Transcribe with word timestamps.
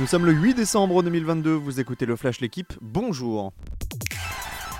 Nous 0.00 0.06
sommes 0.06 0.24
le 0.24 0.32
8 0.32 0.54
décembre 0.54 1.02
2022, 1.02 1.52
vous 1.52 1.78
écoutez 1.78 2.06
le 2.06 2.16
Flash 2.16 2.40
L'équipe, 2.40 2.72
bonjour 2.80 3.52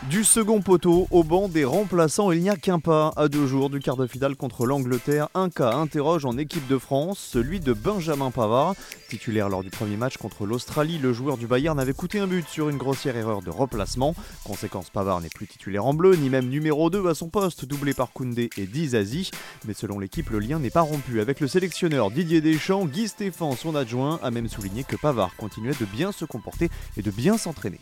du 0.08 0.24
second 0.24 0.60
poteau 0.62 1.06
au 1.10 1.22
banc 1.22 1.48
des 1.48 1.64
remplaçants, 1.64 2.32
il 2.32 2.40
n'y 2.40 2.48
a 2.48 2.56
qu'un 2.56 2.80
pas 2.80 3.12
à 3.16 3.29
deux 3.29 3.46
jours 3.46 3.68
du 3.68 3.80
quart 3.80 3.96
de 3.96 4.06
finale 4.06 4.34
contre 4.34 4.64
l'Angleterre. 4.64 5.29
Un 5.34 5.50
cas 5.50 5.72
interroge 5.74 6.24
en 6.24 6.38
équipe 6.38 6.66
de 6.68 6.79
France, 6.79 7.18
celui 7.18 7.61
de 7.61 7.72
Benjamin 7.75 8.30
Pavard. 8.30 8.75
Titulaire 9.08 9.48
lors 9.48 9.62
du 9.62 9.71
premier 9.71 9.96
match 9.96 10.16
contre 10.16 10.46
l'Australie, 10.46 10.98
le 10.98 11.12
joueur 11.12 11.36
du 11.36 11.46
Bayern 11.46 11.79
avait 11.79 11.93
coûté 11.93 12.18
un 12.18 12.26
but 12.26 12.48
sur 12.48 12.71
une 12.71 12.79
grossière 12.79 13.16
erreur 13.16 13.43
de 13.43 13.50
replacement. 13.50 14.14
Conséquence, 14.44 14.89
Pavard 14.89 15.21
n'est 15.21 15.29
plus 15.29 15.46
titulaire 15.46 15.84
en 15.84 15.93
bleu, 15.93 16.17
ni 16.17 16.30
même 16.30 16.48
numéro 16.48 16.89
2 16.89 17.07
à 17.08 17.14
son 17.14 17.29
poste, 17.29 17.67
doublé 17.67 17.93
par 17.93 18.12
Koundé 18.12 18.48
et 18.57 18.67
Dizazi. 18.67 19.30
Mais 19.67 19.75
selon 19.75 19.98
l'équipe, 19.98 20.30
le 20.30 20.39
lien 20.39 20.58
n'est 20.58 20.71
pas 20.71 20.80
rompu 20.80 21.21
avec 21.21 21.40
le 21.40 21.46
sélectionneur 21.46 22.11
Didier 22.11 22.40
Deschamps. 22.40 22.86
Guy 22.86 23.07
Stéphane, 23.07 23.57
son 23.57 23.76
adjoint, 23.76 24.18
a 24.22 24.30
même 24.30 24.48
souligné 24.48 24.82
que 24.82 24.96
Pavard 24.96 25.36
continuait 25.36 25.75
de 25.79 25.85
bien 25.85 26.11
se 26.11 26.25
comporter 26.25 26.71
et 26.96 27.03
de 27.03 27.11
bien 27.11 27.36
s'entraîner. 27.36 27.80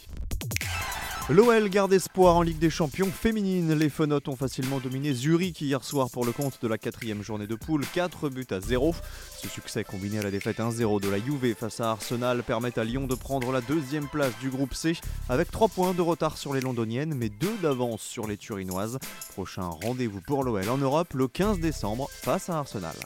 L'OL 1.30 1.68
garde 1.68 1.92
espoir 1.92 2.36
en 2.36 2.42
Ligue 2.42 2.58
des 2.58 2.70
Champions 2.70 3.10
féminine. 3.10 3.74
Les 3.74 3.90
Fenotes 3.90 4.28
ont 4.28 4.36
facilement 4.36 4.78
dominé 4.78 5.12
Zurich 5.12 5.60
hier 5.60 5.84
soir 5.84 6.08
pour 6.10 6.24
le 6.24 6.32
compte 6.32 6.58
de 6.62 6.66
la 6.66 6.78
quatrième 6.78 7.22
journée 7.22 7.46
de 7.46 7.54
poule, 7.54 7.84
4 7.92 8.30
buts 8.30 8.46
à 8.50 8.60
0. 8.60 8.94
Ce 9.36 9.46
succès 9.46 9.84
combiné 9.84 10.20
à 10.20 10.22
la 10.22 10.30
défaite 10.30 10.56
1-0 10.56 11.02
de 11.02 11.08
la 11.10 11.18
Juve 11.18 11.54
face 11.54 11.80
à 11.80 11.90
Arsenal 11.90 12.42
permet 12.42 12.78
à 12.78 12.84
Lyon 12.84 13.06
de 13.06 13.14
prendre 13.14 13.52
la 13.52 13.60
deuxième 13.60 14.08
place 14.08 14.32
du 14.40 14.48
groupe 14.48 14.72
C 14.72 14.94
avec 15.28 15.50
3 15.50 15.68
points 15.68 15.92
de 15.92 16.00
retard 16.00 16.38
sur 16.38 16.54
les 16.54 16.62
londoniennes 16.62 17.12
mais 17.14 17.28
2 17.28 17.58
d'avance 17.60 18.00
sur 18.00 18.26
les 18.26 18.38
turinoises. 18.38 18.98
Prochain 19.34 19.68
rendez-vous 19.68 20.22
pour 20.22 20.44
l'OL 20.44 20.66
en 20.70 20.78
Europe 20.78 21.12
le 21.12 21.28
15 21.28 21.60
décembre 21.60 22.08
face 22.10 22.48
à 22.48 22.56
Arsenal. 22.56 22.96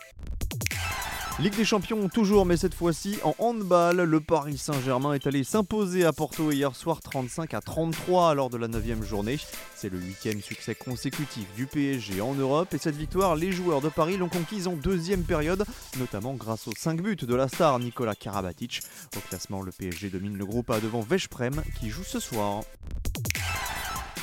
Ligue 1.38 1.56
des 1.56 1.64
Champions 1.64 2.08
toujours, 2.10 2.44
mais 2.44 2.58
cette 2.58 2.74
fois-ci 2.74 3.18
en 3.24 3.34
handball. 3.38 4.02
Le 4.02 4.20
Paris 4.20 4.58
Saint-Germain 4.58 5.14
est 5.14 5.26
allé 5.26 5.44
s'imposer 5.44 6.04
à 6.04 6.12
Porto 6.12 6.52
hier 6.52 6.76
soir 6.76 7.00
35 7.00 7.54
à 7.54 7.60
33 7.62 8.34
lors 8.34 8.50
de 8.50 8.58
la 8.58 8.68
9 8.68 9.02
journée. 9.02 9.38
C'est 9.74 9.88
le 9.88 9.98
huitième 9.98 10.42
succès 10.42 10.74
consécutif 10.74 11.46
du 11.56 11.66
PSG 11.66 12.20
en 12.20 12.34
Europe 12.34 12.74
et 12.74 12.78
cette 12.78 12.96
victoire, 12.96 13.34
les 13.34 13.50
joueurs 13.50 13.80
de 13.80 13.88
Paris 13.88 14.18
l'ont 14.18 14.28
conquise 14.28 14.68
en 14.68 14.74
deuxième 14.74 15.22
période, 15.22 15.64
notamment 15.98 16.34
grâce 16.34 16.68
aux 16.68 16.74
5 16.76 17.00
buts 17.00 17.16
de 17.16 17.34
la 17.34 17.48
star 17.48 17.78
Nicolas 17.78 18.14
Karabatic. 18.14 18.82
Au 19.16 19.20
classement, 19.20 19.62
le 19.62 19.72
PSG 19.72 20.10
domine 20.10 20.36
le 20.36 20.44
groupe 20.44 20.70
A 20.70 20.80
devant 20.80 21.00
Veszprem 21.00 21.62
qui 21.80 21.88
joue 21.88 22.04
ce 22.04 22.20
soir. 22.20 22.62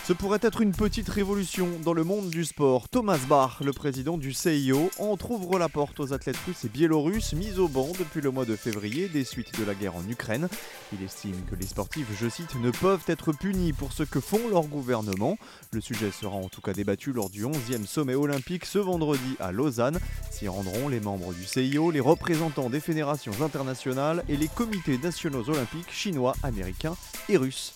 Ce 0.09 0.13
pourrait 0.13 0.39
être 0.41 0.61
une 0.61 0.71
petite 0.71 1.07
révolution 1.07 1.69
dans 1.85 1.93
le 1.93 2.03
monde 2.03 2.31
du 2.31 2.43
sport. 2.43 2.89
Thomas 2.89 3.19
Bach, 3.29 3.59
le 3.63 3.73
président 3.73 4.17
du 4.17 4.33
CIO, 4.33 4.89
ouvre 4.97 5.59
la 5.59 5.69
porte 5.69 5.99
aux 5.99 6.13
athlètes 6.13 6.39
russes 6.47 6.65
et 6.65 6.69
biélorusses 6.69 7.33
mis 7.33 7.59
au 7.59 7.67
banc 7.67 7.89
depuis 7.99 8.19
le 8.19 8.31
mois 8.31 8.45
de 8.45 8.55
février 8.55 9.07
des 9.07 9.23
suites 9.23 9.59
de 9.59 9.63
la 9.63 9.75
guerre 9.75 9.95
en 9.95 10.01
Ukraine. 10.09 10.49
Il 10.93 11.03
estime 11.05 11.35
que 11.47 11.53
les 11.53 11.67
sportifs, 11.67 12.07
je 12.19 12.27
cite, 12.27 12.55
ne 12.55 12.71
peuvent 12.71 13.03
être 13.05 13.33
punis 13.33 13.71
pour 13.71 13.93
ce 13.93 14.01
que 14.01 14.19
font 14.19 14.49
leurs 14.49 14.65
gouvernements. 14.65 15.37
Le 15.73 15.79
sujet 15.79 16.09
sera 16.09 16.37
en 16.37 16.49
tout 16.49 16.61
cas 16.61 16.73
débattu 16.73 17.13
lors 17.13 17.29
du 17.29 17.45
11e 17.45 17.85
sommet 17.85 18.15
olympique 18.15 18.65
ce 18.65 18.79
vendredi 18.79 19.35
à 19.39 19.51
Lausanne. 19.51 19.99
S'y 20.31 20.47
rendront 20.47 20.87
les 20.87 21.01
membres 21.01 21.35
du 21.35 21.45
CIO, 21.45 21.91
les 21.91 21.99
représentants 21.99 22.71
des 22.71 22.79
fédérations 22.79 23.43
internationales 23.43 24.23
et 24.27 24.37
les 24.37 24.47
comités 24.47 24.97
nationaux 24.97 25.47
olympiques 25.47 25.91
chinois, 25.91 26.33
américains 26.41 26.95
et 27.29 27.37
russes. 27.37 27.75